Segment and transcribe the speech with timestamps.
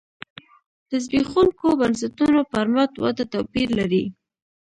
[0.89, 4.03] د زبېښونکو بنسټونو پر مټ وده توپیر لري.